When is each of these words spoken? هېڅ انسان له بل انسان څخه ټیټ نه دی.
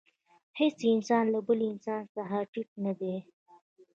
هېڅ 0.59 0.77
انسان 0.93 1.23
له 1.33 1.39
بل 1.47 1.59
انسان 1.71 2.01
څخه 2.15 2.37
ټیټ 2.51 2.69
نه 2.85 2.93
دی. 2.99 3.15